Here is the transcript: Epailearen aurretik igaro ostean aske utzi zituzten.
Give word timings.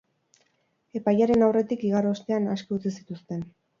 Epailearen 0.99 1.47
aurretik 1.49 1.85
igaro 1.91 2.15
ostean 2.17 2.49
aske 2.55 2.77
utzi 2.79 2.95
zituzten. 2.95 3.45